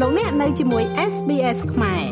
[0.00, 2.04] លោកអ្នកនៅជាមួយ SBS ខ្មែរ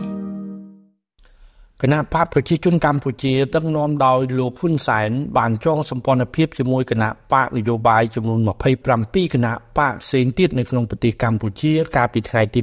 [1.82, 8.40] គណៈបកប្រជាជនកម្ពុជាដឹកនាំដោយលោកហ៊ុនសែនបានចងសម្ព័ន្ធភាពជាមួយគណៈបកនយោបាយចំនួន
[8.88, 12.60] 27គណៈបកផ្សេងទៀតនៅក្នុងប្រទេសកម្ពុជា កាលពីថ្ងៃទី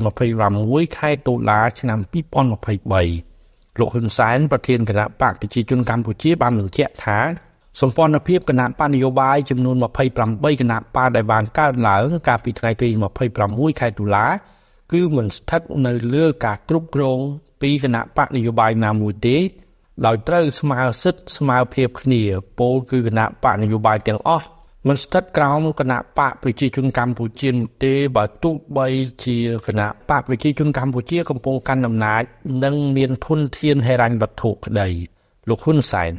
[0.48, 7.20] 26ខែតុលាឆ្នាំ2023លោកហ៊ុនសែនប្រធានគណៈបកប្រជាជនកម្ពុជាបានបញ្ជាក់ថា
[7.82, 9.76] សម្ព័ន្ធភាពគណៈបកនយោបាយចំនួន
[10.20, 12.88] 28គណៈបកដែលបានកើតឡើង កាលពីថ្ងៃទី
[13.36, 14.28] 26ខែតុលា
[14.92, 17.20] គឺមិនស្ថិតនៅលើការគ្រប់គ្រង
[17.61, 19.38] ពីគណៈបកនយោបាយណាមួយទេ
[20.06, 22.21] ដោយត្រូវស្មើសិទ្ធិស្មើភាពគ្នា
[22.60, 24.48] ពោលគឺគណៈបកនយោបាយទាំងអស់
[24.88, 27.50] មិនស្ថិតក្រោមគណៈបកប្រជាជនកម្ពុជា
[27.84, 28.88] ទេបើទោះបី
[29.24, 32.23] ជាគណៈបកប្រជាជនកម្ពុជាកំពុងកាន់អំណាច
[32.64, 34.88] និងមានធនធានហិរញ្ញវត្ថុក្តី
[35.50, 36.12] លោកហ៊ុនសែន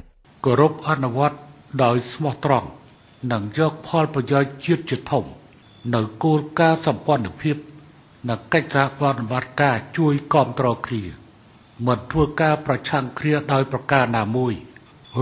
[0.45, 1.38] គោរពអនុវត្ត
[1.82, 2.68] ដោយស្មោះត្រង់
[3.32, 5.24] និងយកផលប្រយោជន៍ជាតិជាធំ
[5.95, 7.57] នៅគោលការណ៍សម្ព័ន្ធភាព
[8.29, 11.02] និងកិច្ចសហប្រតិបត្តិការជួយគ្រប់គ្រងគ្នា
[11.87, 14.54] មិនធ្វើការប្រឆាំងគ្នាដោយប្រការណាមួយ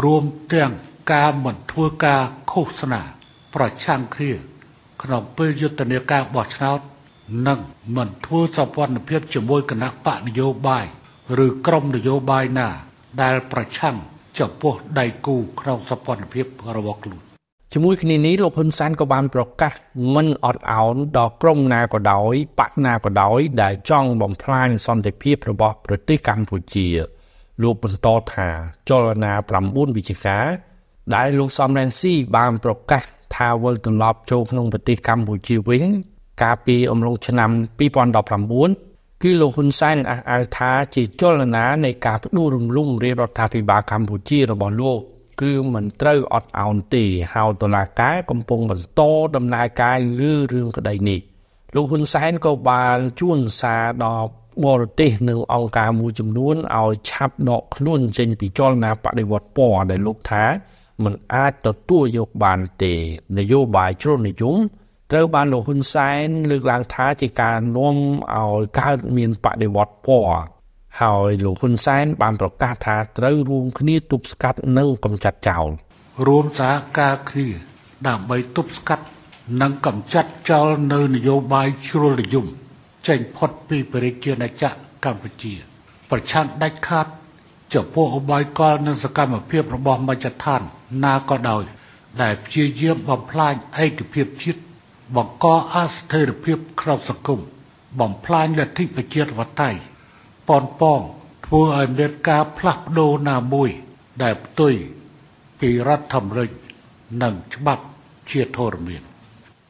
[0.05, 0.73] រួមទាំង
[1.13, 3.03] ការមិនធ្វើការឃោសនា
[3.55, 4.33] ប្រឆាំងគ្នា
[5.03, 6.81] ក្នុងពេលយុទ្ធនាការបោះឆ្នោត
[7.49, 7.61] និង
[7.97, 10.87] មិនធ្វើសម្ព័ន្ធភាពជាមួយគណៈបកនយោបាយ
[11.45, 12.69] ឬក្រុមនយោបាយណា
[13.23, 13.97] ដែលប្រឆាំង
[14.39, 17.28] ចំពោះដៃគូក្នុងសម្ព័ន្ធភាពរបស់ខ្លួន
[17.73, 19.73] ជាមួយគ្នានេះលោកហ៊ុនសែនក៏បានប្រកាស
[20.15, 26.87] មិនអត់ឱនដល់ក្រុមណាក៏ដោយបកណាក៏ដោយដែលចង់បំផ្លាញសន្តិភាពរបស់ប្រទេសកម្ពុជា
[27.63, 28.49] លោកបន្តថា
[28.89, 29.33] ចលនា
[29.65, 30.47] 9វិជ្ជាការ
[31.15, 33.03] ដែលលោកសំរងស៊ីបានប្រកាស
[33.37, 35.85] ថាវិលត្រឡប់ចូលក្នុងប្រទេសកម្ពុជាវិញ
[36.43, 37.51] កាលពីអំឡុងឆ្នាំ
[38.37, 45.01] 2019គឺលោកហ៊ុនសែនអះអាងថាជាចលនានៃការផ្ដួលរំលំរាជរដ្ឋាភិបាលកម្ពុជារបស់លោក
[45.41, 49.03] គឺមិនត្រូវអត់ឱនទេហើយតុលាការកំពុងបន្ត
[49.37, 51.21] ដំណើរការលើរឿងក្តីនេះ
[51.75, 54.29] លោកហ៊ុនសែនក៏បានជួនសារដល់
[54.65, 60.45] បរទេសនៅអង្គការមួយចំនួនឲ្យឆាប់ដកខ្លួនចេញពីចលនាបដិវត្តពណ៌ដែលលោកថា
[61.05, 62.95] មិនអាចទទួលយកបានទេ
[63.39, 64.57] នយោបាយជ្រុលនិយម
[65.13, 67.97] ត្រូវបានលោកហ៊ុនសែនលើកឡើងថាជាការនាំ
[68.37, 70.58] ឲ្យកើតមានបដិវត្តពណ៌
[71.01, 75.69] ហើយលោកហ៊ុនសែនបានប្រកាសថាត្រូវរួមគ្នាទប់ស្កាត់និងកម្ចាត់ចោល
[76.27, 77.49] រួមសហការគ្នា
[78.09, 79.05] ដើម្បីទប់ស្កាត់
[79.61, 82.47] និងកម្ចាត់ចោលនៅនយោបាយជ្រុលនិយម
[83.09, 85.55] ចេញផុតពីប្រជាណាចក្រកម្ពុជា
[86.11, 87.07] ប្រឆាំងដាច់ខាត
[87.75, 90.63] ចំពោះអបាយកលនិងសកម្មភាពរបស់មជ្ឈដ្ឋាន
[91.05, 91.63] ណាក៏ដោយ
[92.23, 93.55] ដែលព្យាយាមបំផ្លាញ
[93.85, 94.61] ឯកភាពជាតិ
[95.17, 97.41] បង្កអស្ថិរភាពក្នុងសង្គម
[98.01, 99.79] បំផ្លាញលទ្ធិប្រជាធិបតេយ្យ
[100.49, 101.01] ប៉ុនប៉ង
[101.47, 103.71] ធ្វើឲ្យមានការផ្លាស់ប្ដូរណាមួយ
[104.23, 104.75] ដែលផ្ទុយ
[105.61, 106.55] ពីរដ្ឋធម្មនុញ្ញ
[107.23, 107.85] និងច្បាប់
[108.31, 109.03] ជាធរមាន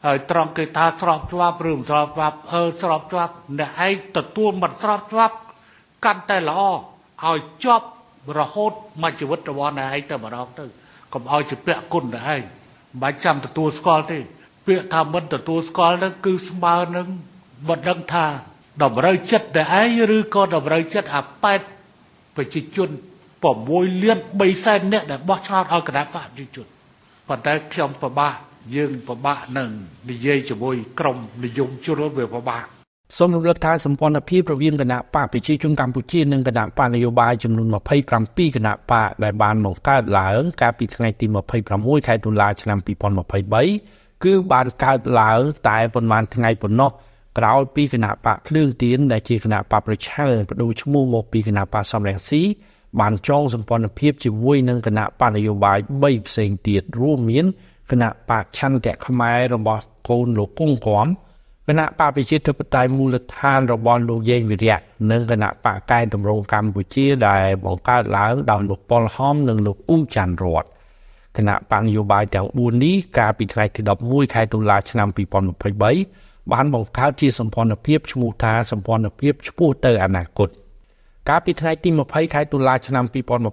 [0.07, 5.37] ហើយត្រង់គេថាស្របច្បាប់ឬមិនស្របច្បាប់អឺស្របច្បាប់អ្នកឯងទទួលមិនស្របច្បាប់
[6.05, 6.61] កាន់តែល្អ
[7.29, 7.89] ឲ្យជាប់
[8.39, 8.73] រហូត
[9.03, 10.65] មកជីវិតរបស់អ្នកឯងទៅម្ដងទៅ
[11.13, 14.19] កុំឲ្យជាពាក់គុណអ្នកឯងមិនបាច់ចាំទទួលស្គាល់ទេ
[14.67, 17.09] ពាក្យថាមិនទទួលស្គាល់នឹងគឺស្មើនឹង
[17.69, 18.27] មិនដឹងថា
[18.83, 21.61] តម្រូវចិត្តតែឯងឬក៏តម្រូវចិត្តអាប៉ែត
[22.37, 22.91] ប្រជាជន
[23.47, 26.67] 6លាន3សែននាក់ដែលបោះឆ្នោតឲ្យគណៈបកប្រជាជន
[27.29, 28.35] ប៉ុន្តែខ្ញុំពិបាក
[28.77, 29.71] យើងពិបាកនឹង
[30.11, 32.65] និយាយជាមួយក្រមនិយមជ្រុលវាពិបាក
[33.17, 37.69] សូមរំលឹកថាសម្ព័ន្ធភាពរវាងគណៈបកប្រជាជនកម្ពុជានិងគណៈបកនយោបាយចំនួន
[38.15, 41.27] 27គណៈបកដែលបានបង្កើតឡើងកាលពីថ្ងៃទី
[41.67, 42.79] 26ខែតុលាឆ្នាំ
[43.47, 46.91] 2023គឺបានកើតឡើងតែប៉ុន្មានថ្ងៃប៉ុណ្ណោះ
[47.39, 52.43] ក្រោយពីគណៈបកភ្លើងទៀនដែលជាគណៈបកប្រឆាំងបដូរឈ្មោះមកពីគណៈបកសំរងស៊ី
[53.01, 57.47] បានចងសម្ព័ន្ធភាពជាមួយនឹងគណៈបកនយោបាយ3ផ្សេងទៀតរួមមាន
[57.91, 61.07] គណៈបកឆន្ទៈខ្មែររបស់កូនលោកគង់គំ
[61.69, 64.79] គណៈបកប្រជាធិបតេយ្យមូលដ្ឋានរបស់លោកយេងវិរៈ
[65.11, 70.65] និងគណៈបកកែតម្រង់កម្ពុជាដែលបង្កើតឡើងដោយលោកប៉ុលហំនិងលោកអ៊ូចាន់រត
[71.37, 80.49] គណៈបកនយោបាយទាំង4នេះកាលពីថ្ងៃទី11ខែតុលាឆ្នាំ2023 បានបង្កើតជាសម្ព័ន្ធភាពឈ្មោះថាសម្ព័ន្ធភាពឆ្ពោះទៅអនាគត
[81.29, 83.05] កាលពីថ្ងៃទី20ខែតុលាឆ្នាំ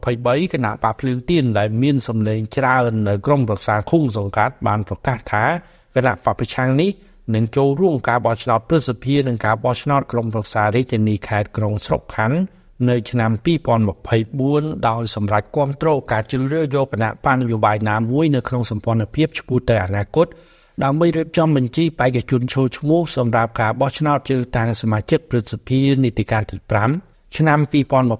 [0.01, 5.43] 2023គណៈបកភ្លើងទៀនដែលមានសម្លេងច្រើននៅក្រមប្រឹក្សាឃុំសង្កាត់បានប្រកាសថា
[5.95, 6.91] គណៈបកប្រឆាំងនេះ
[7.35, 12.37] នឹងចូលរួមការបោះឆ្នោតប្រសិទ្ធភាពនិងការបោះឆ្នោតក្រុមប្រឹក្សារាជធានីខេត្តក្រុងស្រុកខណ្ឌ
[12.89, 13.31] នៅឆ្នាំ
[14.09, 20.27] 2024ដោយសម្រាប់គ្រប់គ្រងការជ្រើសរើសយកគណៈបញ្ញយោបាយណាមួយនៅក្នុងសម្ព័ន្ធភាពឆ្ពោះទៅអនាគត
[20.83, 26.57] ដើម្បីរៀបចំបញ្ជីបេក្ខជនចូលឈ្មោះសម្រាប់ការបោះឆ្នោតជ្រើសតាំងសមាជិកព្រឹទ្ធសភានីតិកាលទី
[26.97, 27.59] 5ឆ្នាំ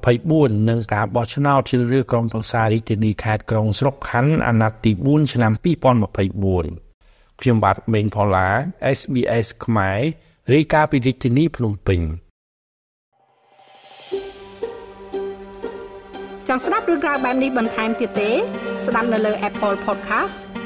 [0.03, 8.47] 2024និងការបោះឆ្នោតជ្រើសរើសក្រុមប្រឹក្សារាជធានីខេត្តក្រុងស្រុកខណ្ឌអាណត្តិទី4ឆ្នាំ2024ខ្ញុំបាទមេងផល្លា
[8.97, 9.99] SBS ខ្មែរ
[10.53, 12.01] រាយការណ៍ពីរាជធានីភ្នំពេញ
[16.47, 18.31] ចង់ស្ដាប់រឿងក្រៅបែបនេះបន្ថែមទៀតទេ
[18.85, 20.37] ស្ដាប់នៅលើ Apple Podcast